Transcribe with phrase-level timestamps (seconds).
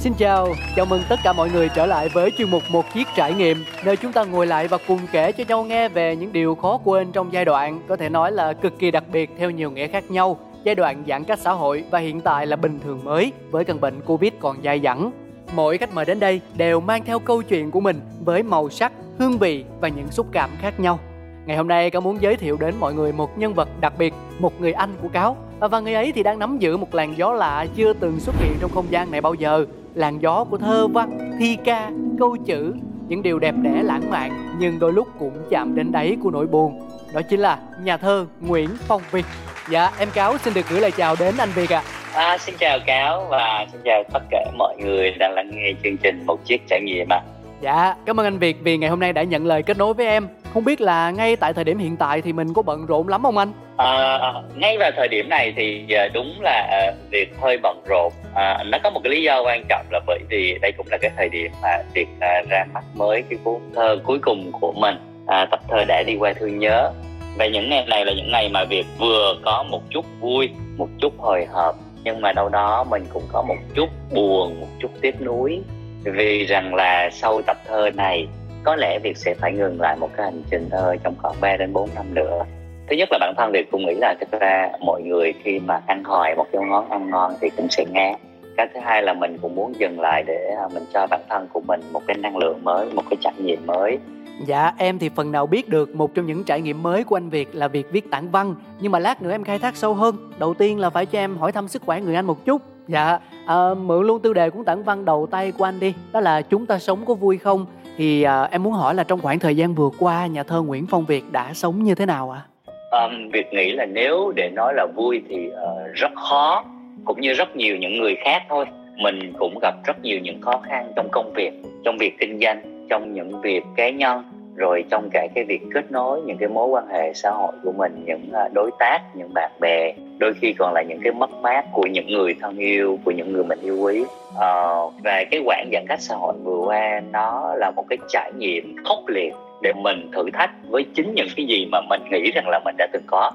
[0.00, 3.06] Xin chào, chào mừng tất cả mọi người trở lại với chuyên mục Một Chiếc
[3.16, 6.32] Trải Nghiệm Nơi chúng ta ngồi lại và cùng kể cho nhau nghe về những
[6.32, 9.50] điều khó quên trong giai đoạn Có thể nói là cực kỳ đặc biệt theo
[9.50, 12.78] nhiều nghĩa khác nhau Giai đoạn giãn cách xã hội và hiện tại là bình
[12.84, 15.10] thường mới với căn bệnh Covid còn dai dẳng.
[15.54, 18.92] Mỗi khách mời đến đây đều mang theo câu chuyện của mình với màu sắc,
[19.18, 20.98] hương vị và những xúc cảm khác nhau.
[21.46, 24.14] Ngày hôm nay cáo muốn giới thiệu đến mọi người một nhân vật đặc biệt,
[24.38, 27.32] một người anh của cáo và người ấy thì đang nắm giữ một làn gió
[27.32, 30.86] lạ chưa từng xuất hiện trong không gian này bao giờ làn gió của thơ
[30.86, 32.74] văn, thi ca, câu chữ,
[33.08, 36.46] những điều đẹp đẽ lãng mạn nhưng đôi lúc cũng chạm đến đáy của nỗi
[36.46, 36.88] buồn.
[37.14, 39.24] Đó chính là nhà thơ Nguyễn Phong Việt.
[39.70, 41.82] Dạ, em Cáo xin được gửi lời chào đến anh Việt ạ.
[42.14, 42.24] À.
[42.24, 45.96] À, xin chào Cáo và xin chào tất cả mọi người đang lắng nghe chương
[45.96, 47.16] trình Một Chiếc Trải Nghiệm ạ.
[47.16, 47.22] À.
[47.60, 50.06] Dạ, cảm ơn anh Việt vì ngày hôm nay đã nhận lời kết nối với
[50.06, 50.28] em.
[50.54, 53.22] Không biết là ngay tại thời điểm hiện tại thì mình có bận rộn lắm
[53.22, 53.52] không anh?
[53.80, 58.12] À, ngay vào thời điểm này thì à, đúng là à, việc hơi bận rộn.
[58.34, 60.98] À, nó có một cái lý do quan trọng là bởi vì đây cũng là
[61.00, 64.72] cái thời điểm mà việc à, ra mắt mới cái cuốn thơ cuối cùng của
[64.72, 64.94] mình,
[65.26, 66.92] à, tập thơ đã đi qua thương nhớ.
[67.38, 70.88] Và những ngày này là những ngày mà việc vừa có một chút vui, một
[71.00, 74.90] chút hồi hộp nhưng mà đâu đó mình cũng có một chút buồn, một chút
[75.00, 75.60] tiếc nuối
[76.04, 78.26] vì rằng là sau tập thơ này
[78.64, 81.56] có lẽ việc sẽ phải ngừng lại một cái hành trình thơ trong khoảng 3
[81.56, 82.44] đến 4 năm nữa
[82.90, 85.80] thứ nhất là bản thân việc cũng nghĩ là thực ra mọi người khi mà
[85.86, 88.14] ăn hoài một cái món ăn ngon thì cũng sẽ ngán.
[88.56, 91.46] Cái thứ hai là mình cũng muốn dừng lại để à, mình cho bản thân
[91.52, 93.98] của mình một cái năng lượng mới một cái trải nghiệm mới.
[94.46, 97.28] Dạ em thì phần nào biết được một trong những trải nghiệm mới của anh
[97.28, 98.54] Việt là việc viết tản văn.
[98.80, 101.36] Nhưng mà lát nữa em khai thác sâu hơn Đầu tiên là phải cho em
[101.36, 102.62] hỏi thăm sức khỏe người anh một chút.
[102.88, 103.18] Dạ.
[103.46, 106.42] À, mượn luôn tiêu đề cuốn tản văn đầu tay của anh đi Đó là
[106.42, 107.66] chúng ta sống có vui không?
[107.96, 110.86] Thì à, em muốn hỏi là trong khoảng thời gian vừa qua nhà thơ Nguyễn
[110.86, 112.42] Phong Việt đã sống như thế nào ạ?
[112.46, 112.50] À?
[112.90, 116.64] Um, việc nghĩ là nếu để nói là vui thì uh, rất khó
[117.04, 118.64] Cũng như rất nhiều những người khác thôi.
[118.96, 121.52] Mình cũng gặp rất nhiều những khó khăn trong công việc
[121.84, 124.22] Trong việc kinh doanh Trong những việc cá nhân
[124.56, 127.72] rồi trong cả cái việc kết nối những cái mối quan hệ xã hội của
[127.72, 131.30] mình những ờ, đối tác những bạn bè đôi khi còn là những cái mất
[131.42, 134.04] mát của những người thân yêu của những người mình yêu quý.
[134.36, 138.32] Ờ, và cái quãng giãn cách xã hội vừa qua nó là một cái trải
[138.38, 142.30] nghiệm khốc liệt để mình thử thách với chính những cái gì mà mình nghĩ
[142.34, 143.30] rằng là mình đã từng có.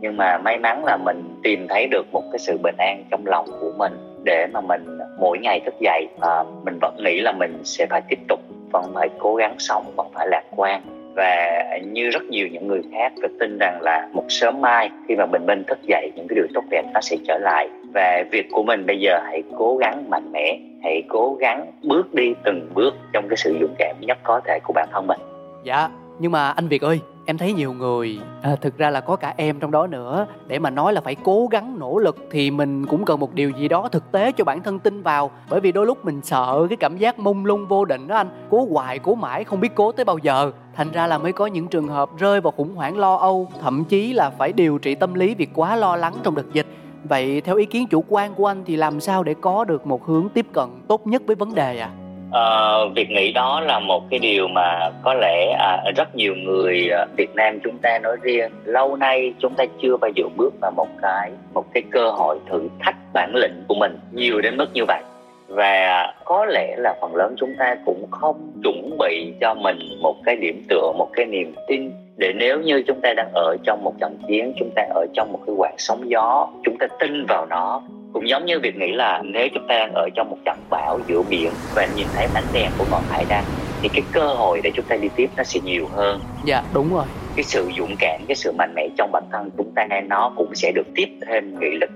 [0.00, 3.26] Nhưng mà may mắn là mình tìm thấy được một cái sự bình an trong
[3.26, 3.92] lòng của mình
[4.24, 8.00] để mà mình mỗi ngày thức dậy à, mình vẫn nghĩ là mình sẽ phải
[8.08, 8.40] tiếp tục
[8.72, 10.82] vẫn phải cố gắng sống vẫn phải lạc quan.
[11.16, 11.60] Và
[11.92, 15.26] như rất nhiều những người khác tôi tin rằng là một sớm mai khi mà
[15.26, 17.68] bình minh thức dậy những cái điều tốt đẹp nó sẽ trở lại.
[17.94, 22.14] Và việc của mình bây giờ hãy cố gắng mạnh mẽ hãy cố gắng bước
[22.14, 25.20] đi từng bước trong cái sự dũng cảm nhất có thể của bản thân mình
[25.64, 29.16] dạ nhưng mà anh việt ơi em thấy nhiều người à, thực ra là có
[29.16, 30.26] cả em trong đó nữa.
[30.46, 33.50] Để mà nói là phải cố gắng nỗ lực thì mình cũng cần một điều
[33.50, 35.30] gì đó thực tế cho bản thân tin vào.
[35.50, 38.28] Bởi vì đôi lúc mình sợ cái cảm giác mông lung vô định đó anh.
[38.50, 40.52] Cố hoài cố mãi không biết cố tới bao giờ.
[40.74, 43.84] Thành ra là mới có những trường hợp rơi vào khủng hoảng lo âu thậm
[43.84, 46.66] chí là phải điều trị tâm lý vì quá lo lắng trong đợt dịch.
[47.04, 50.06] Vậy theo ý kiến chủ quan của anh thì làm sao để có được một
[50.06, 51.90] hướng tiếp cận tốt nhất với vấn đề à?
[52.30, 56.90] Uh, việc nghĩ đó là một cái điều mà có lẽ uh, rất nhiều người
[57.02, 58.50] uh, Việt Nam chúng ta nói riêng.
[58.64, 62.38] Lâu nay chúng ta chưa bao giờ bước vào một cái một cái cơ hội
[62.50, 65.02] thử thách bản lĩnh của mình nhiều đến mức như vậy.
[65.48, 70.16] Và có lẽ là phần lớn chúng ta cũng không chuẩn bị cho mình một
[70.24, 73.84] cái điểm tựa một cái niềm tin để nếu như chúng ta đang ở trong
[73.84, 77.26] một trận chiến chúng ta ở trong một cái quạt sóng gió chúng ta tin
[77.28, 77.82] vào nó
[78.12, 81.00] cũng giống như việc nghĩ là nếu chúng ta đang ở trong một trận bão
[81.06, 83.44] giữa biển và nhìn thấy ánh đèn của ngọn hải đăng
[83.82, 86.20] thì cái cơ hội để chúng ta đi tiếp nó sẽ nhiều hơn.
[86.44, 87.04] Dạ đúng rồi.
[87.36, 90.54] Cái sự dũng cảm cái sự mạnh mẽ trong bản thân chúng ta nó cũng
[90.54, 91.90] sẽ được tiếp thêm nghị lực.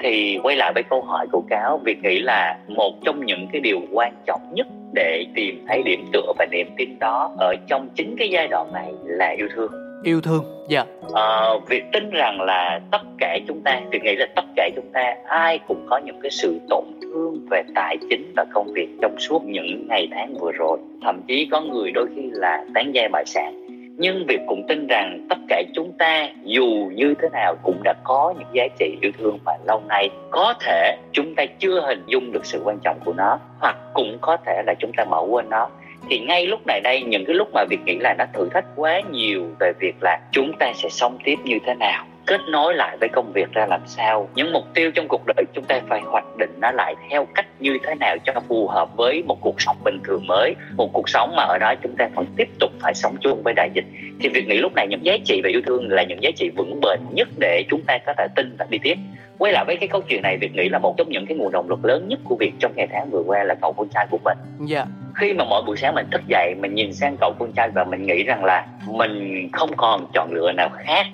[0.00, 3.60] Thì quay lại với câu hỏi của cáo việc nghĩ là một trong những cái
[3.60, 7.88] điều quan trọng nhất để tìm thấy điểm tựa và niềm tin đó ở trong
[7.94, 10.44] chính cái giai đoạn này là yêu thương yêu thương.
[10.68, 10.84] Dạ.
[10.84, 11.12] Yeah.
[11.12, 14.90] ờ, việc tin rằng là tất cả chúng ta việc nghĩ là tất cả chúng
[14.92, 18.88] ta ai cũng có những cái sự tổn thương về tài chính và công việc
[19.02, 20.78] trong suốt những ngày tháng vừa rồi.
[21.02, 23.64] Thậm chí có người đôi khi là tán gia bại sản.
[24.00, 27.94] Nhưng việc cũng tin rằng tất cả chúng ta dù như thế nào cũng đã
[28.04, 32.04] có những giá trị yêu thương mà lâu nay có thể chúng ta chưa hình
[32.06, 35.22] dung được sự quan trọng của nó hoặc cũng có thể là chúng ta bỏ
[35.22, 35.68] quên nó
[36.10, 38.64] thì ngay lúc này đây, những cái lúc mà việc nghĩ là nó thử thách
[38.76, 42.74] quá nhiều về việc là chúng ta sẽ sống tiếp như thế nào kết nối
[42.74, 44.28] lại với công việc ra làm sao.
[44.34, 47.46] Những mục tiêu trong cuộc đời chúng ta phải hoạch định nó lại theo cách
[47.60, 50.54] như thế nào cho phù hợp với một cuộc sống bình thường mới.
[50.76, 53.54] Một cuộc sống mà ở đó chúng ta vẫn tiếp tục phải sống chung với
[53.56, 53.84] đại dịch.
[54.20, 56.50] Thì việc nghĩ lúc này những giá trị về yêu thương là những giá trị
[56.56, 58.96] vững bền nhất để chúng ta có thể tin và đi tiếp.
[59.38, 61.52] Quay lại với cái câu chuyện này việc nghĩ là một trong những cái nguồn
[61.52, 64.06] động lực lớn nhất của việc trong ngày tháng vừa qua là cậu con trai
[64.10, 64.38] của mình.
[64.66, 64.86] Dạ.
[65.14, 67.84] Khi mà mỗi buổi sáng mình thức dậy mình nhìn sang cậu con trai và
[67.84, 71.06] mình nghĩ rằng là mình không còn chọn lựa nào khác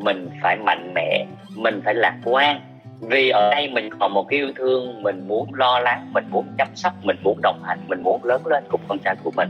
[0.00, 1.26] mình phải mạnh mẽ
[1.56, 2.60] mình phải lạc quan.
[3.00, 6.46] Vì ở đây mình còn một cái yêu thương mình muốn lo lắng mình muốn
[6.58, 9.48] chăm sóc mình muốn đồng hành mình muốn lớn lên cùng con trai của mình.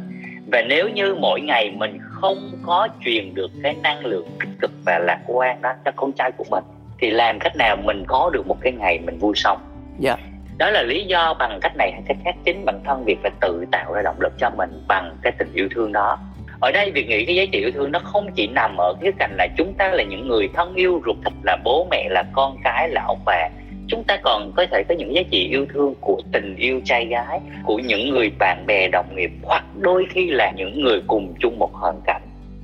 [0.52, 4.70] Và nếu như mỗi ngày mình không có truyền được cái năng lượng tích cực
[4.87, 6.64] và lạc quan đó cho con trai của mình
[6.99, 9.58] thì làm cách nào mình có được một cái ngày mình vui sống?
[9.99, 10.17] Dạ.
[10.58, 13.31] Đó là lý do bằng cách này hay cách khác chính bản thân việc phải
[13.41, 16.19] tự tạo ra động lực cho mình bằng cái tình yêu thương đó
[16.61, 19.12] ở đây việc nghĩ cái giá trị yêu thương nó không chỉ nằm ở cái
[19.19, 22.25] cạnh là chúng ta là những người thân yêu ruột thịt, là bố mẹ, là
[22.33, 23.49] con cái, là ông bà.
[23.89, 27.07] Chúng ta còn có thể có những giá trị yêu thương của tình yêu trai
[27.07, 31.35] gái, của những người bạn bè, đồng nghiệp, hoặc đôi khi là những người cùng
[31.41, 32.23] chung một hoàn cảnh.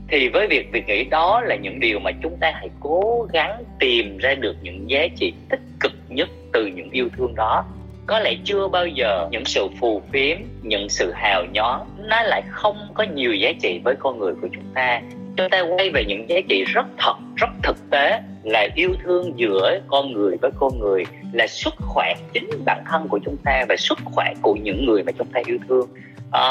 [0.08, 3.62] Thì với việc việc nghĩ đó là những điều mà chúng ta hãy cố gắng
[3.78, 7.64] tìm ra được những giá trị tích cực nhất từ những yêu thương đó
[8.06, 12.42] có lẽ chưa bao giờ những sự phù phiếm những sự hào nhón nó lại
[12.50, 15.00] không có nhiều giá trị với con người của chúng ta.
[15.36, 19.32] Chúng ta quay về những giá trị rất thật rất thực tế là yêu thương
[19.36, 23.64] giữa con người với con người là sức khỏe chính bản thân của chúng ta
[23.68, 25.88] và sức khỏe của những người mà chúng ta yêu thương.
[26.32, 26.44] À,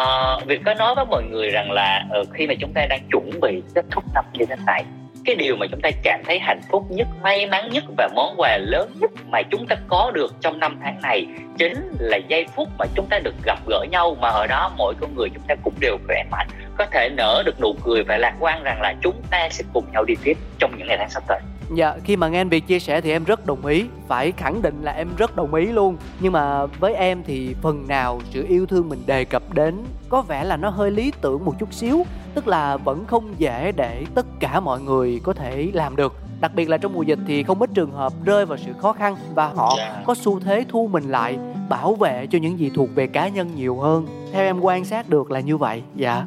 [0.47, 3.29] việc có nói với mọi người rằng là uh, khi mà chúng ta đang chuẩn
[3.41, 4.83] bị kết thúc năm như thế này
[5.25, 8.33] cái điều mà chúng ta cảm thấy hạnh phúc nhất, may mắn nhất và món
[8.37, 11.27] quà lớn nhất mà chúng ta có được trong năm tháng này
[11.57, 14.93] chính là giây phút mà chúng ta được gặp gỡ nhau mà ở đó mỗi
[14.99, 18.17] con người chúng ta cũng đều khỏe mạnh, có thể nở được nụ cười và
[18.17, 21.09] lạc quan rằng là chúng ta sẽ cùng nhau đi tiếp trong những ngày tháng
[21.09, 21.39] sắp tới.
[21.73, 23.85] Dạ, khi mà nghe anh Việt chia sẻ thì em rất đồng ý.
[24.07, 25.97] Phải khẳng định là em rất đồng ý luôn.
[26.19, 29.75] Nhưng mà với em thì phần nào sự yêu thương mình đề cập đến
[30.09, 32.03] Có vẻ là nó hơi lý tưởng một chút xíu
[32.35, 36.13] Tức là vẫn không dễ để tất cả mọi người có thể làm được.
[36.41, 38.93] Đặc biệt là trong mùa dịch thì không ít trường hợp rơi vào sự khó
[38.93, 40.01] khăn Và họ Dạ.
[40.05, 41.37] có xu thế thu mình lại
[41.69, 44.07] Bảo vệ cho những gì thuộc về cá nhân nhiều hơn.
[44.33, 46.25] Theo em quan sát được là như vậy Dạ.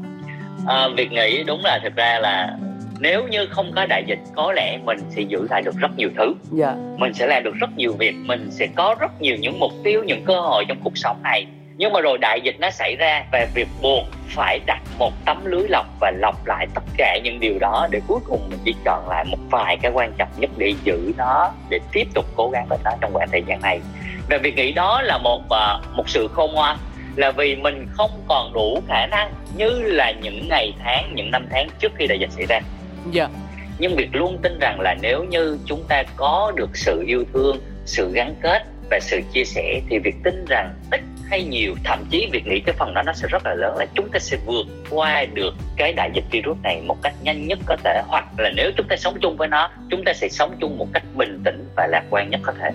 [0.66, 2.58] À, việc nghĩ đúng là thực ra là
[3.00, 6.08] nếu như không có đại dịch có lẽ mình sẽ giữ lại được rất nhiều
[6.16, 6.34] thứ.
[6.52, 6.74] Dạ.
[6.96, 10.04] Mình sẽ làm được rất nhiều việc mình sẽ có rất nhiều những mục tiêu
[10.04, 11.46] những cơ hội trong cuộc sống này.
[11.76, 15.44] Nhưng mà rồi đại dịch nó xảy ra và việc buộc phải đặt một tấm
[15.44, 18.74] lưới lọc và lọc lại tất cả những điều đó để cuối cùng mình chỉ
[18.84, 22.50] chọn lại một vài cái quan trọng nhất để giữ nó để tiếp tục cố
[22.50, 23.80] gắng với nó trong khoảng thời gian này.
[24.30, 26.76] Và việc nghĩ đó là một à, một sự khôn ngoan
[27.16, 31.46] là vì mình không còn đủ khả năng như là những ngày tháng những năm
[31.50, 32.60] tháng trước khi đại dịch xảy ra
[33.10, 33.28] Dạ.
[33.78, 37.56] Nhưng việc luôn tin rằng là nếu như chúng ta có được sự yêu thương
[37.84, 41.00] sự gắn kết và sự chia sẻ thì việc tin rằng ít
[41.30, 43.86] hay nhiều thậm chí việc nghĩ cái phần đó nó sẽ rất là lớn là
[43.94, 47.58] chúng ta sẽ vượt qua được cái đại dịch virus này một cách nhanh nhất
[47.66, 48.02] có thể.
[48.06, 50.88] Hoặc là nếu chúng ta sống chung với nó chúng ta sẽ sống chung một
[50.92, 52.70] cách bình tĩnh và lạc quan nhất có thể.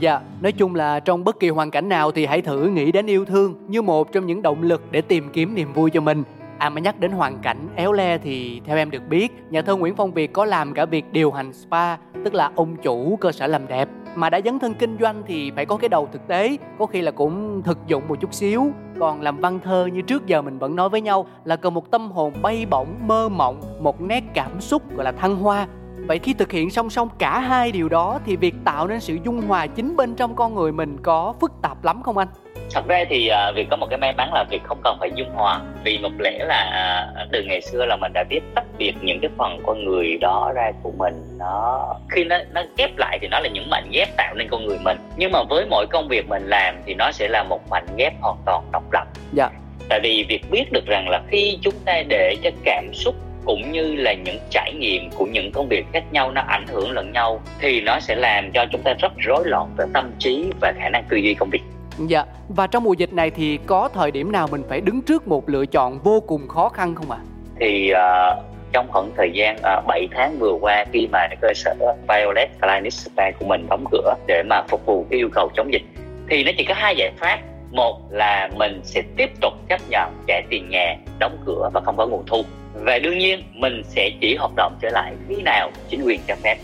[0.00, 3.06] Dạ, nói chung là trong bất kỳ hoàn cảnh nào thì hãy thử nghĩ đến
[3.06, 6.22] yêu thương như một trong những động lực để tìm kiếm niềm vui cho mình.
[6.58, 9.76] À mà nhắc đến hoàn cảnh éo le thì theo em được biết, nhà thơ
[9.76, 13.32] Nguyễn Phong Việt có làm cả việc điều hành spa, tức là ông chủ cơ
[13.32, 13.88] sở làm đẹp.
[14.14, 17.02] Mà đã dấn thân kinh doanh thì phải có cái đầu thực tế, có khi
[17.02, 18.72] là cũng thực dụng một chút xíu.
[19.00, 21.90] Còn làm văn thơ như trước giờ mình vẫn nói với nhau là cần một
[21.90, 25.66] tâm hồn bay bổng, mơ mộng, một nét cảm xúc gọi là thăng hoa
[26.08, 29.18] Vậy khi thực hiện song song cả hai điều đó thì việc tạo nên sự
[29.24, 32.28] dung hòa chính bên trong con người mình có phức tạp lắm không anh?
[32.74, 35.10] Thật ra thì uh, việc có một cái may mắn là việc không cần phải
[35.14, 35.60] dung hòa.
[35.84, 39.20] Vì một lẽ là à, từ ngày xưa là mình đã biết tách biệt những
[39.20, 41.14] cái phần con người đó ra của mình.
[41.38, 44.66] Nó khi nó nó ghép lại thì nó là những mảnh ghép tạo nên con
[44.66, 44.98] người mình.
[45.16, 48.12] Nhưng mà với mỗi công việc mình làm thì nó sẽ là một mảnh ghép
[48.20, 49.04] hoàn toàn độc lập.
[49.32, 49.50] Dạ.
[49.88, 53.72] tại vì việc biết được rằng là khi chúng ta để cho cảm xúc cũng
[53.72, 57.12] như là những trải nghiệm của những công việc khác nhau nó ảnh hưởng lẫn
[57.12, 60.72] nhau thì nó sẽ làm cho chúng ta rất rối loạn về tâm trí và
[60.78, 61.62] khả năng tư duy công việc
[61.98, 65.28] Dạ, và trong mùa dịch này thì có thời điểm nào mình phải đứng trước
[65.28, 67.18] một lựa chọn vô cùng khó khăn không ạ?
[67.60, 71.48] thì uh, trong khoảng thời gian ờ, uh, 7 tháng vừa qua khi mà cơ
[71.54, 71.74] sở
[72.08, 75.72] Violet Clinic Spa của mình đóng cửa để mà phục vụ cái yêu cầu chống
[75.72, 75.82] dịch
[76.30, 77.38] thì nó chỉ có hai giải pháp.
[77.70, 81.96] Một là mình sẽ tiếp tục chấp nhận trả tiền nhà đóng cửa và không
[81.96, 82.42] có nguồn thu.
[82.74, 86.34] Và đương nhiên mình sẽ chỉ hoạt động trở lại khi nào chính quyền cho
[86.44, 86.56] phép.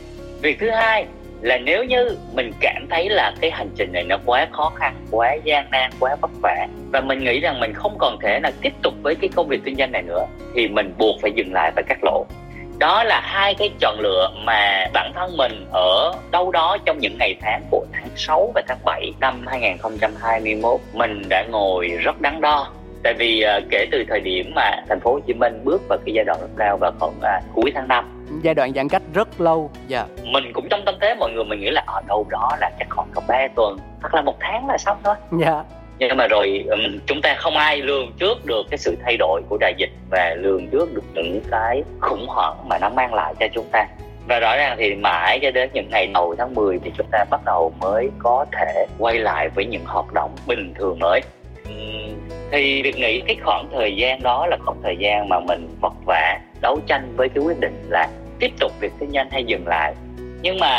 [0.42, 1.06] Việc thứ hai
[1.42, 4.94] là nếu như mình cảm thấy là cái hành trình này nó quá khó khăn
[5.10, 8.50] quá gian nan quá vất vả và mình nghĩ rằng mình không còn thể là
[8.60, 11.52] tiếp tục với cái công việc kinh doanh này nữa thì mình buộc phải dừng
[11.52, 12.26] lại và cắt lỗ.
[12.78, 17.16] Đó là hai cái chọn lựa mà bản thân mình ở đâu đó trong những
[17.18, 22.40] ngày tháng của tháng 6 và tháng 7 năm 2021 mình đã ngồi rất đắn
[22.40, 22.68] đo.
[23.02, 25.98] Tại vì uh, kể từ thời điểm mà thành phố Hồ Chí Minh bước vào
[26.06, 29.40] cái giai đoạn cao vào khoảng uh, cuối tháng 5 giai đoạn giãn cách rất
[29.40, 29.70] lâu.
[29.88, 29.98] Dạ.
[29.98, 30.24] Yeah.
[30.24, 32.88] mình cũng trong tâm thế mọi người mình nghĩ là ở đâu đó là chắc
[32.90, 35.14] khoảng có 3 tuần hoặc là một tháng là xong thôi.
[35.30, 35.52] Dạ.
[35.52, 35.66] Yeah
[36.08, 39.42] nhưng mà rồi um, chúng ta không ai lường trước được cái sự thay đổi
[39.48, 43.34] của đại dịch và lường trước được những cái khủng hoảng mà nó mang lại
[43.40, 43.86] cho chúng ta.
[44.28, 47.24] Và rõ ràng thì mãi cho đến những ngày đầu tháng 10 thì chúng ta
[47.30, 51.20] bắt đầu mới có thể quay lại với những hoạt động bình thường mới.
[52.50, 55.94] Thì việc nghĩ cái khoảng thời gian đó là khoảng thời gian mà mình vật
[56.06, 58.08] vả đấu tranh với cái quyết định là
[58.42, 59.94] tiếp tục việc kinh doanh hay dừng lại.
[60.42, 60.70] Nhưng mà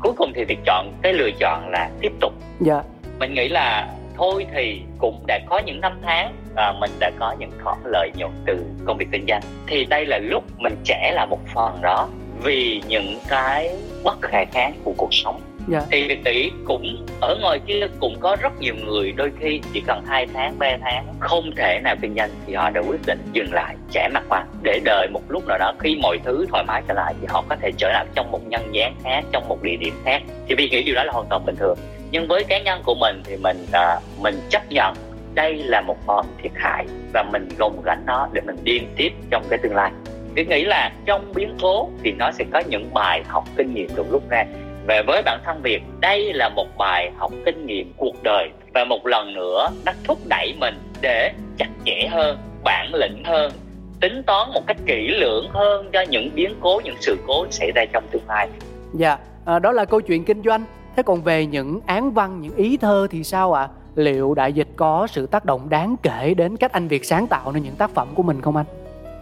[0.00, 2.32] cuối cùng thì việc chọn cái lựa chọn là tiếp tục.
[2.60, 2.82] Dạ.
[3.18, 7.36] Mình nghĩ là thôi thì cũng đã có những năm tháng à, mình đã có
[7.38, 9.42] những khoản lợi nhuận từ công việc kinh doanh.
[9.66, 12.08] Thì đây là lúc mình trẻ là một phần đó
[12.42, 13.70] vì những cái
[14.04, 15.82] bất khả kháng của cuộc sống dạ.
[15.90, 19.82] thì việc tỷ cũng ở ngoài kia cũng có rất nhiều người đôi khi chỉ
[19.86, 23.18] cần hai tháng 3 tháng không thể nào kinh doanh thì họ đã quyết định
[23.32, 26.64] dừng lại trẻ mặt bằng để đợi một lúc nào đó khi mọi thứ thoải
[26.64, 29.48] mái trở lại thì họ có thể trở lại trong một nhân dáng khác trong
[29.48, 30.22] một địa điểm khác.
[30.48, 31.78] Thì vì nghĩ điều đó là hoàn toàn bình thường.
[32.10, 34.94] Nhưng với cá nhân của mình thì mình à, mình chấp nhận
[35.34, 39.12] đây là một phần thiệt hại và mình gồng gánh nó để mình đi tiếp
[39.30, 39.92] trong cái tương lai.
[40.36, 43.88] Tôi nghĩ là trong biến cố thì nó sẽ có những bài học kinh nghiệm
[43.96, 44.44] được rút ra
[44.86, 48.84] và với bản thân Việt đây là một bài học kinh nghiệm cuộc đời và
[48.84, 53.52] một lần nữa nó thúc đẩy mình để chặt chẽ hơn bản lĩnh hơn
[54.00, 57.72] tính toán một cách kỹ lưỡng hơn cho những biến cố những sự cố xảy
[57.74, 58.48] ra trong tương lai.
[58.94, 60.64] Dạ à, đó là câu chuyện kinh doanh.
[60.96, 63.62] Thế còn về những án văn những ý thơ thì sao ạ?
[63.62, 63.68] À?
[63.94, 67.52] liệu đại dịch có sự tác động đáng kể đến cách anh việt sáng tạo
[67.52, 68.66] nên những tác phẩm của mình không anh?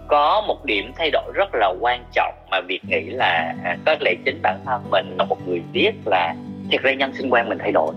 [0.09, 3.97] Có một điểm thay đổi rất là quan trọng mà việc nghĩ là à, có
[4.00, 6.35] lẽ chính bản thân mình là một người viết là
[6.71, 7.94] thiệt ra nhân sinh quan mình thay đổi.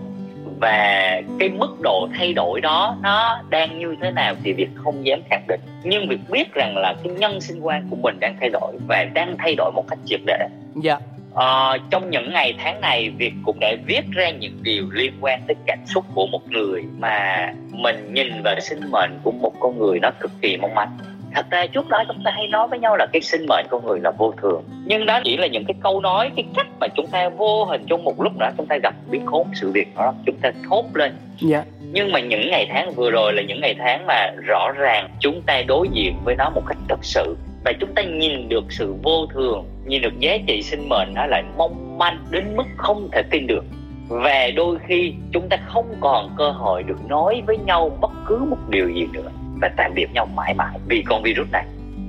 [0.60, 5.06] Và cái mức độ thay đổi đó nó đang như thế nào thì việc không
[5.06, 5.60] dám khẳng định.
[5.82, 9.04] Nhưng việc biết rằng là cái nhân sinh quan của mình đang thay đổi và
[9.14, 10.48] đang thay đổi một cách triệt để.
[10.82, 10.98] Dạ.
[11.34, 15.40] À, trong những ngày tháng này việt cũng đã viết ra những điều liên quan
[15.46, 19.78] tới cảm xúc của một người mà mình nhìn vào sinh mệnh của một con
[19.78, 20.98] người nó cực kỳ mong manh
[21.36, 23.86] thật ra trước đó chúng ta hay nói với nhau là cái sinh mệnh con
[23.86, 24.62] người là vô thường.
[24.84, 27.84] Nhưng đó chỉ là những cái câu nói cái cách mà chúng ta vô hình
[27.86, 30.84] trong một lúc đó chúng ta gặp biến cố sự việc đó chúng ta thốt
[30.94, 31.12] lên.
[31.40, 31.64] Dạ.
[31.92, 35.42] nhưng mà những ngày tháng vừa rồi là những ngày tháng mà rõ ràng chúng
[35.46, 37.36] ta đối diện với nó một cách thật sự.
[37.64, 41.26] Và chúng ta nhìn được sự vô thường nhìn được giá trị sinh mệnh nó
[41.26, 43.64] lại mong manh đến mức không thể tin được.
[44.08, 48.38] Và đôi khi chúng ta không còn cơ hội được nói với nhau bất cứ
[48.50, 51.64] một điều gì nữa và tạm biệt nhau mãi mãi vì con virus này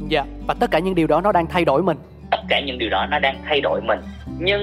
[0.07, 1.97] dạ và tất cả những điều đó nó đang thay đổi mình
[2.31, 3.99] tất cả những điều đó nó đang thay đổi mình
[4.39, 4.61] nhưng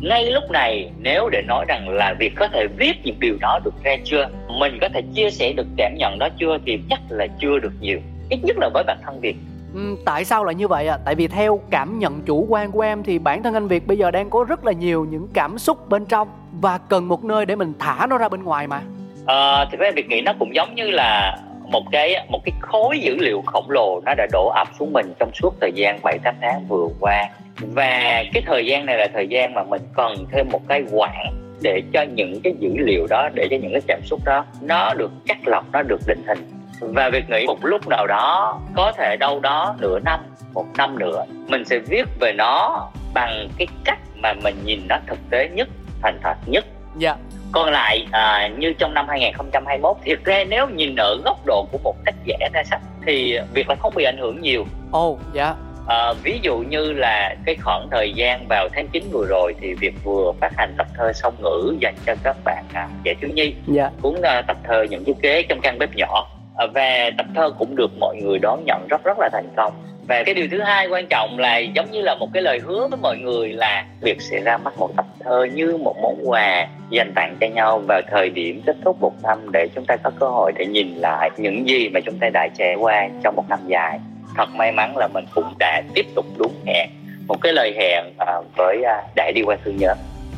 [0.00, 3.60] ngay lúc này nếu để nói rằng là việc có thể viết những điều đó
[3.64, 4.28] được ra chưa
[4.58, 7.72] mình có thể chia sẻ được cảm nhận đó chưa thì chắc là chưa được
[7.80, 7.98] nhiều
[8.30, 9.36] ít nhất là với bản thân việt
[9.74, 10.94] Ừ, tại sao lại như vậy ạ?
[10.94, 11.02] À?
[11.04, 13.98] Tại vì theo cảm nhận chủ quan của em thì bản thân anh Việt bây
[13.98, 16.28] giờ đang có rất là nhiều những cảm xúc bên trong
[16.60, 18.80] và cần một nơi để mình thả nó ra bên ngoài mà.
[19.26, 22.98] À, thực ra việc nghĩ nó cũng giống như là một cái một cái khối
[22.98, 26.18] dữ liệu khổng lồ nó đã đổ ập xuống mình trong suốt thời gian 7
[26.24, 27.28] 8 tháng vừa qua.
[27.60, 31.32] Và cái thời gian này là thời gian mà mình cần thêm một cái quãng
[31.62, 34.94] để cho những cái dữ liệu đó, để cho những cái cảm xúc đó, nó
[34.94, 36.38] được cắt lọc, nó được định hình.
[36.80, 40.20] Và việc nghĩ một lúc nào đó, có thể đâu đó nửa năm,
[40.54, 44.96] một năm nữa, mình sẽ viết về nó bằng cái cách mà mình nhìn nó
[45.06, 45.68] thực tế nhất,
[46.02, 46.64] thành thật nhất.
[46.98, 47.16] Dạ
[47.52, 51.78] còn lại à, như trong năm 2021 thiệt ra nếu nhìn ở góc độ của
[51.84, 54.64] một tác giả ra sách thì việc là không bị ảnh hưởng nhiều.
[54.92, 55.54] Ồ oh, dạ.
[55.88, 59.74] À, ví dụ như là cái khoảng thời gian vào tháng 9 vừa rồi thì
[59.74, 63.30] việc vừa phát hành tập thơ song ngữ dành cho các bạn à, trẻ thiếu
[63.34, 63.90] nhi dạ.
[64.02, 66.28] cuốn à, tập thơ những chiếc kế trong căn bếp nhỏ.
[66.56, 69.72] À, và tập thơ cũng được mọi người đón nhận rất rất là thành công
[70.08, 72.88] và cái điều thứ hai quan trọng là giống như là một cái lời hứa
[72.90, 76.68] với mọi người là việc sẽ ra mắt một tập thơ như một món quà
[76.90, 80.10] dành tặng cho nhau vào thời điểm kết thúc một năm để chúng ta có
[80.20, 83.44] cơ hội để nhìn lại những gì mà chúng ta đã trải qua trong một
[83.48, 83.98] năm dài.
[84.36, 86.90] Thật may mắn là mình cũng đã tiếp tục đúng hẹn,
[87.28, 88.82] một cái lời hẹn à, với
[89.16, 89.94] đại đã đi qua thương nhớ.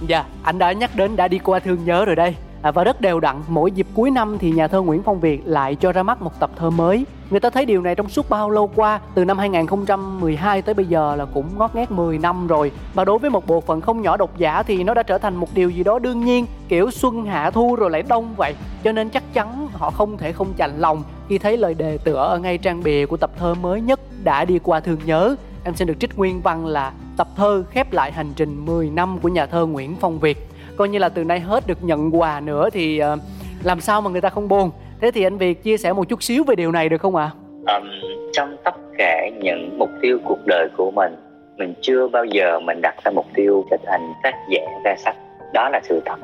[0.08, 2.34] Dạ anh đã nhắc đến đã đi qua thương nhớ rồi đây.
[2.62, 5.42] À, và rất đều đặn mỗi dịp cuối năm thì nhà thơ Nguyễn Phong Việt
[5.44, 7.06] lại cho ra mắt một tập thơ mới.
[7.30, 10.86] Người ta thấy điều này trong suốt bao lâu qua, từ năm 2012 tới bây
[10.86, 12.72] giờ là cũng ngót nghét 10 năm rồi.
[12.94, 15.36] Và đối với một bộ phận không nhỏ độc giả thì nó đã trở thành
[15.36, 18.54] một điều gì đó đương nhiên, kiểu xuân hạ thu rồi lại đông vậy.
[18.84, 22.26] Cho nên chắc chắn họ không thể không chạnh lòng khi thấy lời đề tựa
[22.26, 25.74] ở ngay trang bìa của tập thơ mới nhất đã đi qua thương nhớ em
[25.74, 29.28] xin được trích nguyên văn là tập thơ khép lại hành trình 10 năm của
[29.28, 32.70] nhà thơ Nguyễn Phong Việt coi như là từ nay hết được nhận quà nữa
[32.72, 33.18] thì uh,
[33.64, 34.70] làm sao mà người ta không buồn?
[35.00, 37.30] Thế thì anh Việt chia sẻ một chút xíu về điều này được không ạ?
[37.66, 37.74] À?
[37.74, 37.88] um,
[38.32, 41.16] trong tất cả những mục tiêu cuộc đời của mình
[41.56, 45.16] mình chưa bao giờ mình đặt ra mục tiêu trở thành tác giả ra sách.
[45.54, 46.16] Đó là sự thật.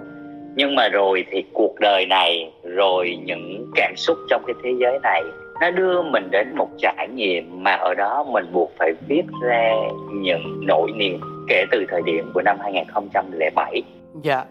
[0.57, 4.99] Nhưng mà rồi thì cuộc đời này rồi những cảm xúc trong cái thế giới
[5.03, 5.23] này
[5.61, 9.73] nó đưa mình đến một trải nghiệm mà ở đó mình buộc phải viết ra
[10.13, 13.83] những nỗi niềm kể từ thời điểm của năm 2007
[14.23, 14.45] dạ.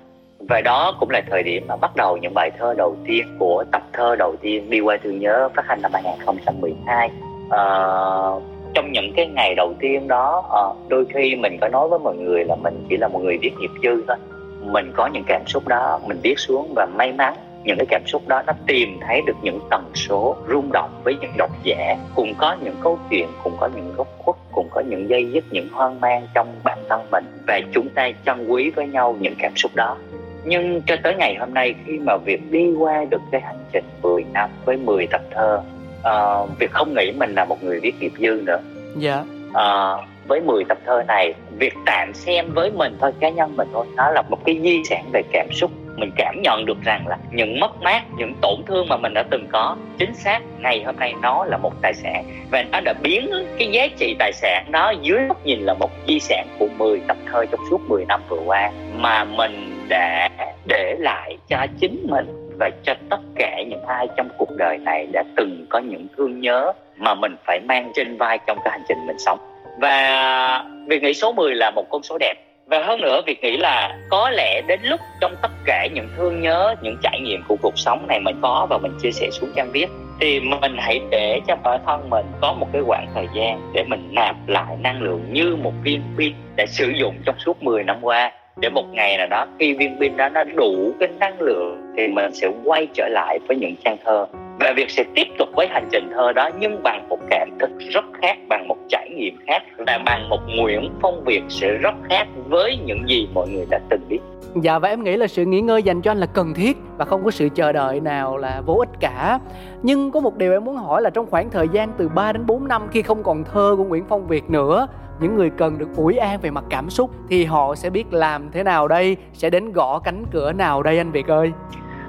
[0.50, 3.64] Và đó cũng là thời điểm mà bắt đầu những bài thơ đầu tiên của
[3.72, 7.10] tập thơ đầu tiên đi qua thương nhớ phát hành năm 2012
[7.50, 8.42] à, ờ,
[8.74, 12.16] trong những cái ngày đầu tiên đó à, đôi khi mình có nói với mọi
[12.16, 14.18] người là mình chỉ là một người viết nghiệp dư thôi.
[14.62, 18.02] Mình có những cảm xúc đó mình viết xuống và may mắn những cái cảm
[18.08, 21.96] xúc đó nó tìm thấy được những tần số rung động với những độc giả.
[22.16, 25.44] Cùng có những câu chuyện cùng có những góc khuất cùng có những dây dứt
[25.52, 27.26] những hoang mang trong bản thân mình.
[27.48, 29.98] Và chúng ta trân quý với nhau những cảm xúc đó.
[30.46, 33.86] Nhưng cho tới ngày hôm nay khi mà việc đi qua được cái hành trình
[34.02, 35.62] 10 năm với 10 tập thơ
[36.00, 38.60] uh, việc không nghĩ mình là một người viết nghiệp dư nữa.
[38.98, 39.24] Dạ.
[39.50, 43.68] Uh, với 10 tập thơ này việc tạm xem với mình thôi cá nhân mình
[43.74, 43.86] thôi.
[43.96, 47.18] Nó là một cái di sản về cảm xúc mình cảm nhận được rằng là
[47.32, 50.96] những mất mát, những tổn thương mà mình đã từng có, chính xác, ngày hôm
[50.96, 52.24] nay nó là một tài sản.
[52.52, 55.90] Và nó đã biến cái giá trị tài sản đó dưới góc nhìn là một
[56.08, 60.30] di sản của 10 tập thơ trong suốt 10 năm vừa qua, mà mình đã
[60.66, 65.08] để lại cho chính mình và cho tất cả những ai trong cuộc đời này
[65.14, 68.84] đã từng có những thương nhớ mà mình phải mang trên vai trong cái hành
[68.90, 69.40] trình mình sống.
[69.82, 72.34] Và việc nghĩ số 10 là một con số đẹp
[72.66, 76.42] và hơn nữa việc nghĩ là có lẽ đến lúc trong tất cả những thương
[76.42, 79.50] nhớ, những trải nghiệm của cuộc sống này mình có và mình chia sẻ xuống
[79.56, 79.88] trang viết,
[80.20, 83.84] thì mình hãy để cho bản thân mình có một cái khoảng thời gian để
[83.84, 87.84] mình nạp lại năng lượng như một viên pin đã sử dụng trong suốt 10
[87.84, 91.42] năm qua để một ngày nào đó, khi viên pin đó nó đủ cái năng
[91.42, 94.26] lượng thì mình sẽ quay trở lại với những trang thơ.
[94.60, 97.70] Và việc sẽ tiếp tục với hành trình thơ đó, nhưng bằng một cảm thức
[97.90, 101.94] rất khác, bằng một trải nghiệm khác và bằng một Nguyễn Phong Việt sẽ rất
[102.10, 104.20] khác với những gì mọi người đã từng biết.
[104.62, 107.06] Dạ và em nghĩ là sự nghỉ ngơi dành cho anh là cần thiết và
[107.06, 109.40] không có sự chờ đợi nào là vô ích cả.
[109.84, 112.46] Nhưng có một điều em muốn hỏi là trong khoảng thời gian từ 3 đến
[112.46, 114.88] 4 năm khi không còn thơ của Nguyễn Phong Việt nữa,
[115.20, 118.52] những người cần được ủi an về mặt cảm xúc thì họ sẽ biết làm
[118.52, 121.52] thế nào đây, sẽ đến gõ cánh cửa nào đây anh Việt ơi?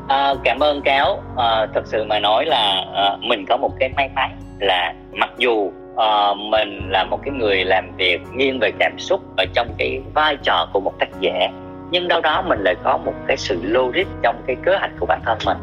[0.09, 3.91] À, cảm ơn cáo à, thật sự mà nói là à, mình có một cái
[3.97, 5.53] may mắn là mặc dù
[5.95, 10.01] uh, mình là một cái người làm việc nghiêng về cảm xúc ở trong cái
[10.15, 11.49] vai trò của một tác giả
[11.91, 15.07] nhưng đâu đó mình lại có một cái sự logic trong cái kế hoạch của
[15.07, 15.59] bản thân mình.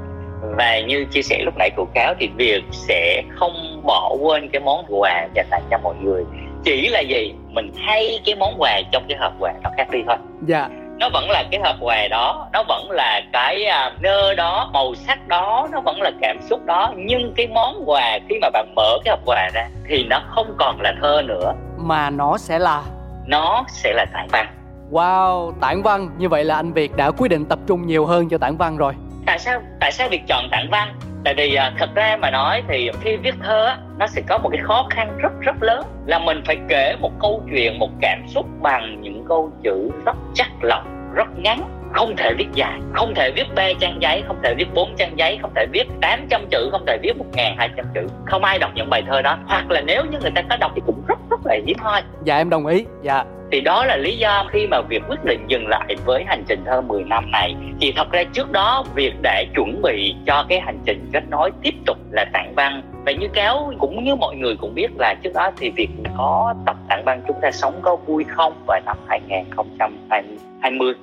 [0.58, 4.62] Và như chia sẻ lúc nãy của cáo thì việc sẽ không bỏ quên cái
[4.62, 6.24] món quà dành tặng cho mọi người.
[6.64, 7.34] Chỉ là gì?
[7.50, 10.16] Mình thay cái món quà trong cái hộp quà nó khác đi thôi.
[10.48, 10.70] Dạ.
[11.00, 14.96] Nó vẫn là cái hộp quà đó nó vẫn là cái uh, nơ đó màu
[14.96, 16.94] sắc đó nó vẫn là cảm xúc đó.
[16.96, 20.56] Nhưng cái món quà khi mà bạn mở cái hộp quà ra thì nó không
[20.60, 21.54] còn là thơ nữa.
[21.78, 22.82] Mà nó sẽ là
[23.28, 24.48] nó sẽ là tản văn
[24.92, 28.30] wow tản văn như vậy là anh việt đã quyết định tập trung nhiều hơn
[28.30, 28.94] cho tản văn rồi.
[29.26, 30.96] Tại sao tại sao việc chọn tản văn?
[31.24, 34.38] Tại vì à, thật ra mà nói thì khi viết thơ á, nó sẽ có
[34.38, 37.90] một cái khó khăn rất rất lớn là mình phải kể một câu chuyện một
[38.02, 42.80] cảm xúc bằng những câu chữ rất chắc lọc rất ngắn không thể viết dài
[42.94, 45.88] không thể viết ba trang giấy không thể viết bốn trang giấy không thể viết
[46.02, 47.26] 800 chữ không thể viết một
[47.58, 48.02] hai trăm chữ.
[48.26, 49.38] Không ai đọc những bài thơ đó.
[49.46, 52.02] Hoặc là nếu như người ta có đọc thì cũng rất rất là hiếm hoi.
[52.24, 52.86] Dạ em đồng ý.
[53.02, 53.24] Dạ.
[53.52, 56.64] Thì đó là lý do khi mà việc quyết định dừng lại với hành trình
[56.66, 57.56] thơ 10 năm này.
[57.82, 61.52] Thì thật ra trước đó việc để chuẩn bị cho cái hành trình kết nối
[61.62, 65.16] tiếp tục là tạng văn và như cáo cũng như mọi người cũng biết là
[65.24, 68.54] trước đó thì việc có tập tạng văn chúng ta sống có vui không?
[68.68, 70.94] Vào năm 2020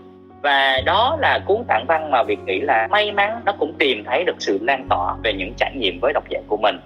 [0.42, 4.04] và đó là cuốn tản văn mà việt nghĩ là may mắn nó cũng tìm
[4.04, 6.80] thấy được sự lan tỏa về những trải nghiệm với độc giả của mình.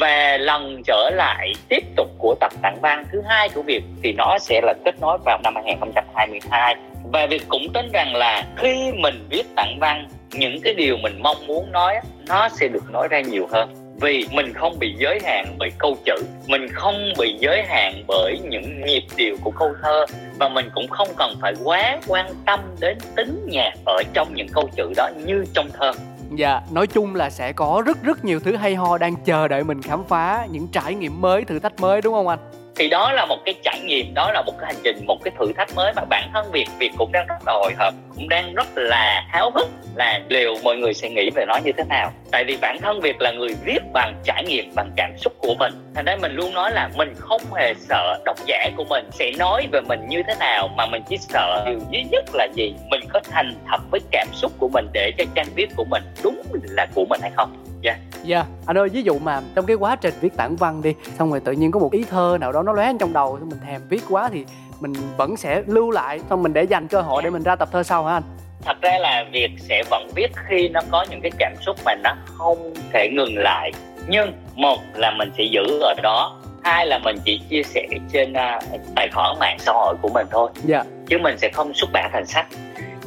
[0.00, 4.12] Và lần trở lại tiếp tục của tập tặng văn thứ hai của việt thì
[4.12, 6.76] nó sẽ là kết nối vào năm 2022
[7.12, 11.22] và việt cũng tin rằng là khi mình viết tặng văn, những cái điều mình
[11.22, 11.94] mong muốn nói
[12.28, 15.96] nó sẽ được nói ra nhiều hơn vì mình không bị giới hạn bởi câu
[16.04, 16.14] chữ
[16.46, 20.06] mình không bị giới hạn bởi những nhịp điệu của câu thơ
[20.38, 24.48] và mình cũng không cần phải quá quan tâm đến tính nhạc ở trong những
[24.52, 25.92] câu chữ đó như trong thơ
[26.34, 29.64] Dạ, nói chung là sẽ có rất rất nhiều thứ hay ho đang chờ đợi
[29.64, 32.38] mình khám phá những trải nghiệm mới, thử thách mới đúng không anh?
[32.76, 35.32] Thì đó là một cái trải nghiệm, đó là một cái hành trình, một cái
[35.38, 38.28] thử thách mới mà bản thân việt việt cũng đang rất là hồi hộp, cũng
[38.28, 41.84] đang rất là háo hức là liệu mọi người sẽ nghĩ về nó như thế
[41.88, 42.12] nào.
[42.32, 45.54] Tại vì bản thân việt là người viết bằng trải nghiệm, bằng cảm xúc của
[45.58, 45.72] mình.
[45.94, 49.32] Thành ra mình luôn nói là mình không hề sợ độc giả của mình sẽ
[49.38, 52.74] nói về mình như thế nào, mà mình chỉ sợ điều duy nhất là gì?
[52.90, 56.02] Mình có thành thật với cảm xúc của mình để cho trang viết của mình
[56.24, 57.65] đúng là của mình hay không?
[57.86, 58.24] Dạ yeah.
[58.24, 58.46] dạ yeah.
[58.66, 61.40] anh ơi ví dụ mà trong cái quá trình viết tản văn đi xong rồi
[61.40, 64.02] tự nhiên có một ý thơ nào đó nó lóe trong đầu mình thèm viết
[64.08, 64.44] quá thì
[64.80, 67.68] mình vẫn sẽ lưu lại xong mình để dành cơ hội để mình ra tập
[67.72, 68.22] thơ sau hả anh
[68.64, 71.94] thật ra là việc sẽ vẫn viết khi nó có những cái cảm xúc mà
[71.94, 73.72] nó không thể ngừng lại
[74.08, 78.32] nhưng một là mình sẽ giữ ở đó hai là mình chỉ chia sẻ trên
[78.32, 80.84] uh, tài khoản mạng xã hội của mình thôi dạ.
[81.06, 82.46] chứ mình sẽ không xuất bản thành sách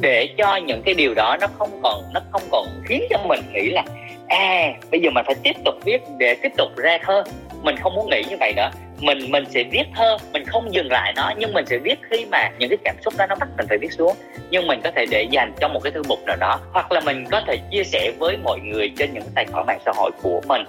[0.00, 3.40] để cho những cái điều đó nó không còn nó không còn khiến cho mình
[3.52, 3.82] nghĩ là
[4.28, 7.24] à bây giờ mình phải tiếp tục viết để tiếp tục ra thơ
[7.62, 8.70] mình không muốn nghĩ như vậy nữa.
[9.00, 12.24] Mình mình sẽ viết thơ mình không dừng lại nó nhưng mình sẽ viết khi
[12.24, 14.16] mà những cái cảm xúc đó nó bắt mình phải viết xuống.
[14.50, 17.00] Nhưng mình có thể để dành cho một cái thư mục nào đó hoặc là
[17.00, 20.10] mình có thể chia sẻ với mọi người trên những tài khoản mạng xã hội
[20.22, 20.62] của mình.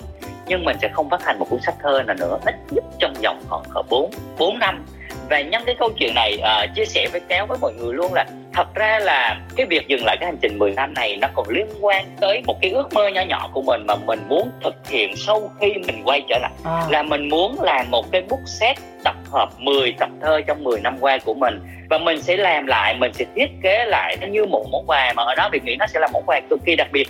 [0.47, 3.13] Nhưng mình sẽ không phát hành một cuốn sách thơ nào nữa ít nhất trong
[3.23, 4.85] vòng khoảng cỡ bốn bốn năm.
[5.29, 8.13] Và nhân cái câu chuyện này uh, chia sẻ với kéo với mọi người luôn
[8.13, 11.27] là thật ra là cái việc dừng lại cái hành trình 10 năm này nó
[11.33, 14.49] còn liên quan tới một cái ước mơ nhỏ nhỏ của mình mà mình muốn
[14.63, 16.51] thực hiện sau khi mình quay trở lại.
[16.63, 16.81] À.
[16.89, 20.79] là mình muốn làm một cái book set tập hợp 10 tập thơ trong 10
[20.79, 21.59] năm qua của mình.
[21.89, 25.13] Và mình sẽ làm lại mình sẽ thiết kế lại nó như một món quà
[25.15, 27.07] mà ở đó việc nghĩ nó sẽ là món quà cực kỳ đặc biệt.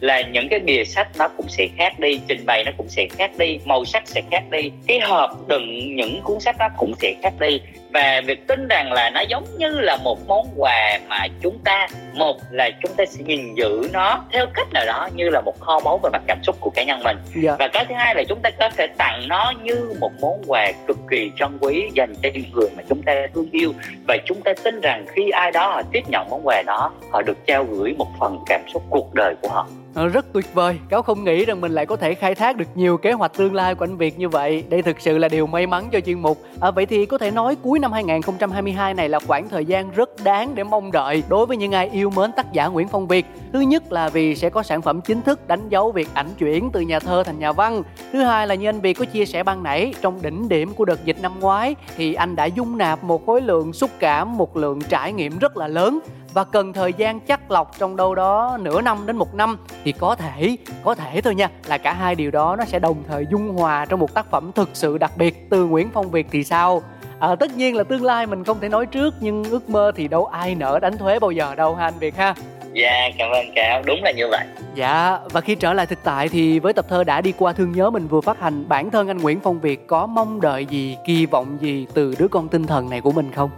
[0.00, 3.06] Là những cái bìa sách nó cũng sẽ khác đi trình bày nó cũng sẽ
[3.18, 6.94] khác đi màu sắc sẽ khác đi cái hộp đựng những cuốn sách đó cũng
[7.00, 7.60] sẽ khác đi
[7.96, 11.88] và việc tin rằng là nó giống như là một món quà mà chúng ta
[12.14, 15.60] một là chúng ta sẽ gìn giữ nó theo cách nào đó như là một
[15.60, 17.16] kho báu về mặt cảm xúc của cá nhân mình.
[17.42, 17.56] Dạ.
[17.58, 20.72] và cái thứ hai là chúng ta có thể tặng nó như một món quà
[20.86, 23.72] cực kỳ trân quý dành cho những người mà chúng ta thương yêu.
[24.08, 27.22] Và chúng ta tin rằng khi ai đó họ tiếp nhận món quà đó họ
[27.22, 29.66] được trao gửi một phần cảm xúc cuộc đời của họ.
[29.96, 30.78] Ờ, rất tuyệt vời.
[30.88, 33.54] Cáo không nghĩ rằng mình lại có thể khai thác được nhiều kế hoạch tương
[33.54, 34.64] lai của anh Việt như vậy.
[34.68, 36.38] Đây thực sự là điều may mắn cho chuyên mục.
[36.60, 39.90] À, vậy thì có thể nói cuối năm năm 2022 này là khoảng thời gian
[39.90, 43.06] rất đáng để mong đợi đối với những ai yêu mến tác giả Nguyễn Phong
[43.06, 43.26] Việt.
[43.52, 46.70] Thứ nhất là vì sẽ có sản phẩm chính thức đánh dấu việc ảnh chuyển
[46.72, 47.82] từ nhà thơ thành nhà văn.
[48.12, 50.84] Thứ hai là như anh Việt có chia sẻ ban nãy, trong đỉnh điểm của
[50.84, 54.56] đợt dịch năm ngoái thì anh đã dung nạp một khối lượng xúc cảm, một
[54.56, 55.98] lượng trải nghiệm rất là lớn.
[56.32, 59.92] Và cần thời gian chắc lọc trong đâu đó nửa năm đến một năm thì
[59.92, 63.26] có thể có thể thôi nha, là cả hai điều đó nó sẽ đồng thời
[63.30, 66.44] dung hòa trong một tác phẩm thực sự đặc biệt từ Nguyễn Phong Việt thì
[66.44, 66.82] sao?
[67.18, 70.08] À, tất nhiên là tương lai mình không thể nói trước nhưng ước mơ thì
[70.08, 72.34] đâu ai nỡ đánh thuế bao giờ đâu ha anh Việt ha
[72.72, 74.44] Dạ, cảm ơn Cáo, đúng là như vậy.
[74.74, 77.72] Dạ, và khi trở lại thực tại thì với tập thơ đã đi qua thương
[77.72, 80.96] nhớ mình vừa phát hành, bản thân anh Nguyễn Phong Việt có mong đợi gì,
[81.04, 83.50] kỳ vọng gì từ đứa con tinh thần này của mình không?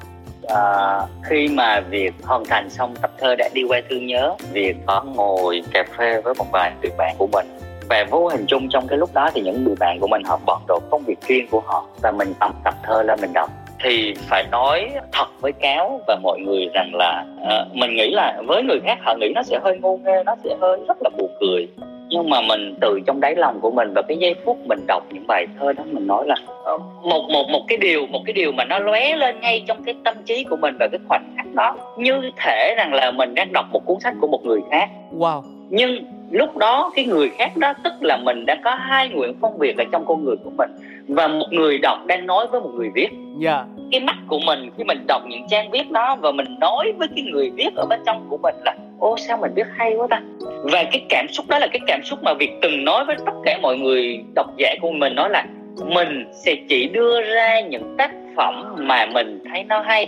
[0.49, 4.77] à, khi mà việc hoàn thành xong tập thơ đã đi qua thương nhớ việc
[4.87, 7.47] có ngồi cà phê với một vài người bạn của mình
[7.89, 10.39] và vô hình chung trong cái lúc đó thì những người bạn của mình họ
[10.47, 13.51] bận rộn công việc riêng của họ và mình tập tập thơ lên mình đọc.
[13.85, 18.43] Thì phải nói thật với cáo và mọi người rằng là uh, mình nghĩ là
[18.47, 21.11] với người khác họ nghĩ nó sẽ hơi ngu nghê nó sẽ hơi rất là
[21.19, 21.69] buồn cười.
[22.11, 25.03] Nhưng mà mình từ trong đáy lòng của mình và cái giây phút mình đọc
[25.13, 26.37] những bài thơ đó mình nói là
[26.75, 29.85] uh, một một một cái điều một cái điều mà nó lóe lên ngay trong
[29.85, 31.77] cái tâm trí của mình và cái khoảnh khắc đó.
[31.97, 34.89] Như thể rằng là mình đang đọc một cuốn sách của một người khác.
[35.19, 35.43] Wow.
[35.71, 39.59] Nhưng lúc đó cái người khác đó tức là mình đã có hai nguyện phân
[39.59, 40.71] biệt ở trong con người của mình.
[41.09, 43.09] Và một người đọc đang nói với một người viết.
[43.39, 43.55] Dạ.
[43.55, 43.67] Yeah.
[43.91, 47.09] cái mắt của mình khi mình đọc những trang viết đó và mình nói với
[47.17, 50.07] cái người viết ở bên trong của mình là ô sao mình viết hay quá
[50.11, 50.23] ta?
[50.63, 53.33] Và cái cảm xúc đó là cái cảm xúc mà việc từng nói với tất
[53.45, 57.95] cả mọi người độc giả của mình nói là mình sẽ chỉ đưa ra những
[57.99, 60.07] tác phẩm mà mình thấy nó hay.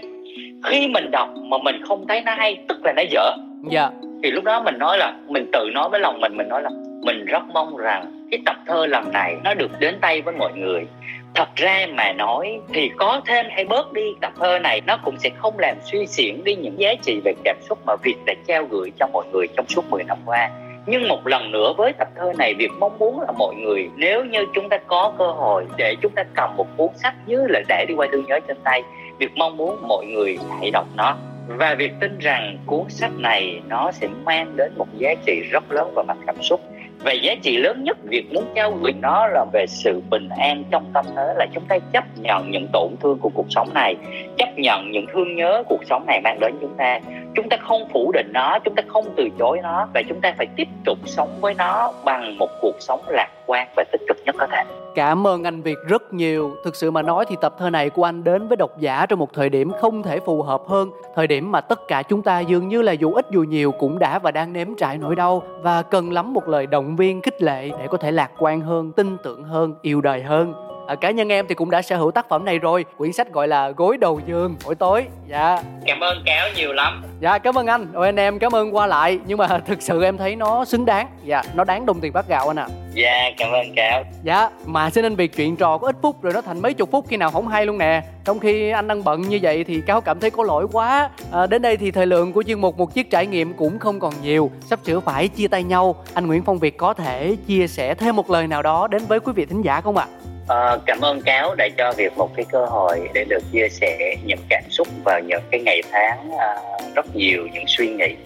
[0.64, 3.32] Khi mình đọc mà mình không thấy nó hay tức là nó dở.
[3.70, 3.80] Dạ.
[3.80, 6.62] yeah thì lúc đó mình nói là, mình tự nói với lòng mình mình nói
[6.62, 6.70] là,
[7.02, 10.52] mình rất mong rằng cái tập thơ lần này nó được đến tay với mọi
[10.52, 10.86] người.
[11.34, 15.16] Thật ra mà nói thì có thêm hay bớt đi tập thơ này, nó cũng
[15.18, 18.34] sẽ không làm suy xiển đi những giá trị về cảm xúc mà Việt đã
[18.46, 20.50] trao gửi cho mọi người trong suốt 10 năm qua.
[20.86, 24.24] Nhưng một lần nữa với tập thơ này việc mong muốn là mọi người, nếu
[24.24, 27.60] như chúng ta có cơ hội để chúng ta cầm một cuốn sách như là
[27.68, 28.82] để đi qua thương nhớ trên tay
[29.18, 31.16] việc mong muốn mọi người hãy đọc nó
[31.56, 35.72] và việc tin rằng cuốn sách này nó sẽ mang đến một giá trị rất
[35.72, 36.60] lớn và mặt cảm xúc
[37.04, 40.64] về giá trị lớn nhất, việc muốn trao gửi nó là về sự bình an
[40.70, 43.96] trong tâm thế, là chúng ta chấp nhận những tổn thương của cuộc sống này,
[44.36, 47.00] chấp nhận những thương nhớ cuộc sống này mang đến chúng ta
[47.34, 50.34] chúng ta không phủ định nó, chúng ta không từ chối nó, và chúng ta
[50.38, 54.16] phải tiếp tục sống với nó bằng một cuộc sống lạc quan và tích cực
[54.24, 56.56] nhất có thể Cảm ơn anh Việt rất nhiều.
[56.64, 59.18] Thực sự mà nói thì tập thơ này của anh đến với độc giả trong
[59.18, 60.90] một thời điểm không thể phù hợp hơn.
[61.16, 63.98] Thời điểm mà tất cả chúng ta dường như là dù ít dù nhiều cũng
[63.98, 67.42] đã và đang nếm trải nỗi đau và cần lắm một lời động viên khích
[67.42, 71.10] lệ để có thể lạc quan hơn, tin tưởng hơn, yêu đời hơn à, cá
[71.10, 72.84] nhân em thì cũng đã sở hữu tác phẩm này rồi.
[72.96, 75.04] Quyển sách gọi là gối đầu giường buổi tối.
[75.28, 75.62] Dạ.
[75.86, 77.02] Cảm ơn cáo nhiều lắm.
[77.20, 77.92] Dạ cảm ơn anh.
[77.92, 79.18] Rồi anh em cảm ơn qua lại.
[79.26, 81.08] Nhưng mà thực sự em thấy nó xứng đáng.
[81.24, 82.66] Dạ nó đáng đồng tiền bát gạo anh ạ.
[82.70, 82.74] À.
[82.94, 84.04] dạ cảm ơn cáo.
[84.22, 86.90] Dạ mà xin anh việc chuyện trò có ít phút rồi nó thành mấy chục
[86.90, 88.02] phút khi nào không hay luôn nè.
[88.24, 91.10] Trong khi anh đang bận như vậy thì cáo cảm thấy có lỗi quá.
[91.32, 94.00] À, đến đây thì thời lượng của chuyên mục một chiếc trải nghiệm cũng không
[94.00, 94.50] còn nhiều.
[94.66, 95.96] Sắp sửa phải chia tay nhau.
[96.14, 99.20] Anh nguyễn phong việt có thể chia sẻ thêm một lời nào đó đến với
[99.20, 100.06] quý vị thính giả không ạ?
[100.26, 100.29] à?
[100.50, 104.16] À, cảm ơn cáo đã cho việc một cái cơ hội để được chia sẻ
[104.24, 106.54] những cảm xúc vào những cái ngày tháng à,
[106.94, 108.16] rất nhiều những suy nghĩ.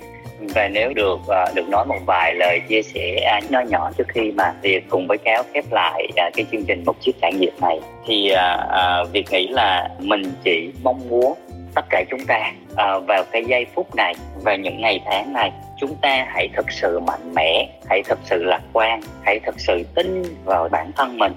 [0.54, 4.08] Và nếu được à, được nói một vài lời chia sẻ à, nhỏ nhỏ trước
[4.08, 7.32] khi mà việc cùng với cáo khép lại à, cái chương trình một chiếc trải
[7.32, 11.34] nghiệm này thì à, à, việc nghĩ là mình chỉ mong muốn
[11.74, 15.52] tất cả chúng ta à, vào cái giây phút này và những ngày tháng này
[15.80, 19.82] chúng ta hãy thực sự mạnh mẽ hãy thực sự lạc quan hãy thực sự
[19.94, 21.32] tin vào bản thân mình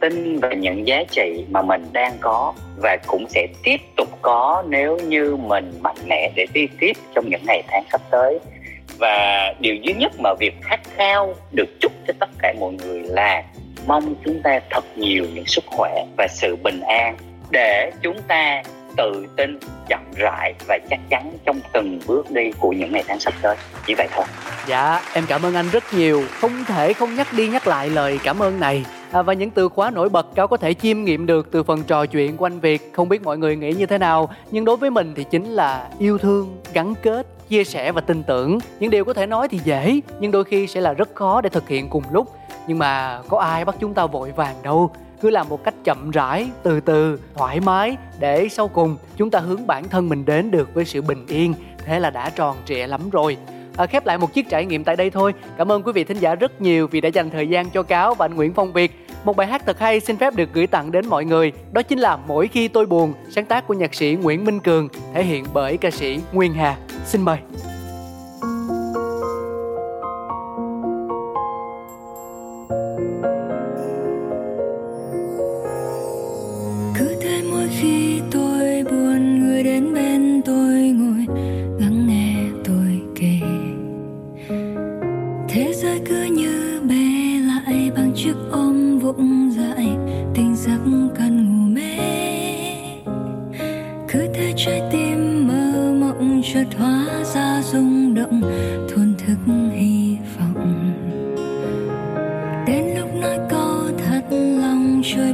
[0.00, 4.64] tin về những giá trị mà mình đang có và cũng sẽ tiếp tục có
[4.68, 8.38] nếu như mình mạnh mẽ để đi tiếp trong những ngày tháng sắp tới.
[8.98, 13.02] Và điều duy nhất mà việc khát khao được chúc cho tất cả mọi người
[13.02, 13.42] là
[13.86, 17.16] mong chúng ta thật nhiều những sức khỏe và sự bình an
[17.50, 18.62] để chúng ta
[18.96, 19.58] tự tin,
[19.88, 23.56] chậm rãi và chắc chắn trong từng bước đi của những ngày tháng sắp tới.
[23.86, 24.24] Chỉ vậy thôi.
[24.66, 26.24] Dạ em cảm ơn anh rất nhiều.
[26.30, 29.68] Không thể không nhắc đi nhắc lại lời cảm ơn này à, và những từ
[29.68, 32.60] khóa nổi bật cao có thể chiêm nghiệm được từ phần trò chuyện của anh
[32.60, 32.92] Việt.
[32.92, 35.88] Không biết mọi người nghĩ như thế nào nhưng đối với mình thì chính là
[35.98, 38.58] yêu thương gắn kết chia sẻ và tin tưởng.
[38.80, 41.48] Những điều có thể nói thì dễ nhưng đôi khi sẽ là rất khó để
[41.48, 42.34] thực hiện cùng lúc.
[42.66, 44.90] Nhưng mà có ai bắt chúng ta vội vàng đâu.
[45.20, 49.38] Cứ làm một cách chậm rãi từ từ thoải mái để sau cùng chúng ta
[49.38, 51.54] hướng bản thân mình đến được với sự bình yên.
[51.84, 53.36] Thế là đã tròn trịa lắm rồi
[53.80, 55.34] à, khép lại một chiếc trải nghiệm tại đây thôi.
[55.58, 58.14] Cảm ơn quý vị thính giả rất nhiều vì đã dành thời gian cho cáo
[58.14, 59.06] và anh nguyễn phong việt.
[59.24, 61.52] Một bài hát thật hay xin phép được gửi tặng đến mọi người.
[61.72, 64.88] Đó chính là mỗi khi tôi buồn sáng tác của nhạc sĩ nguyễn minh cường
[65.14, 66.76] thể hiện bởi ca sĩ nguyên hà.
[67.04, 67.38] Xin mời.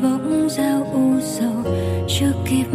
[0.02, 1.74] bỗng giao u sầu.
[2.08, 2.66] Chưa kịp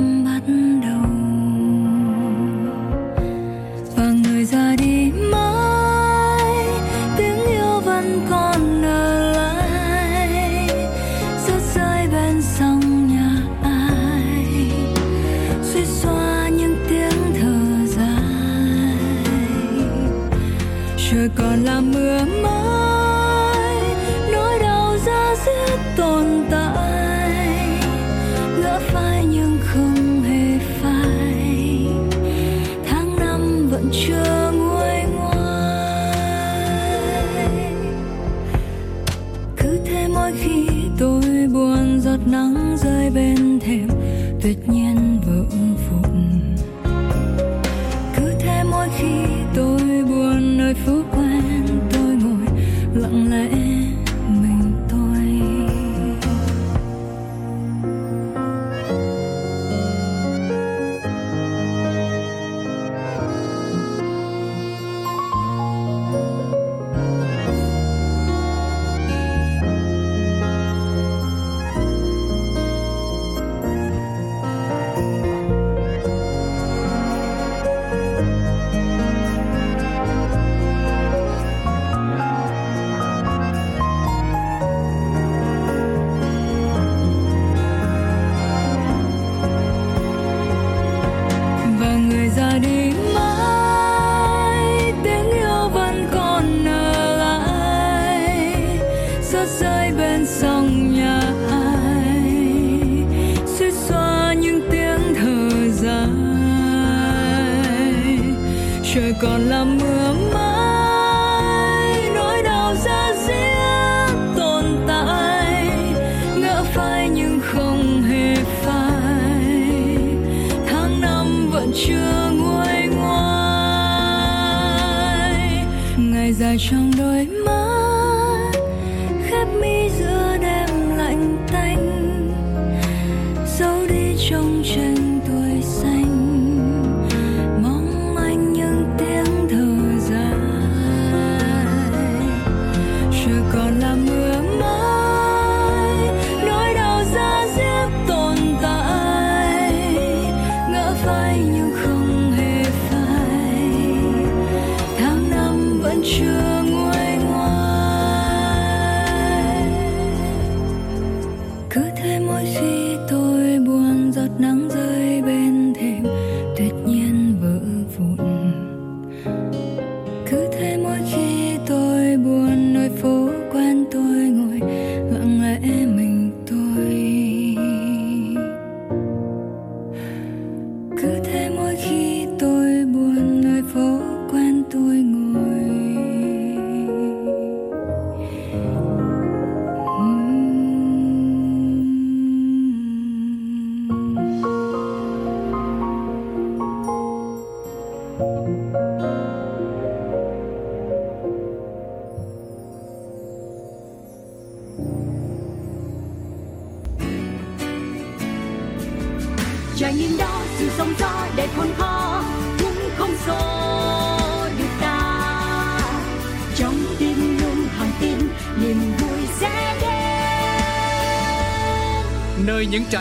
[126.62, 126.91] 胸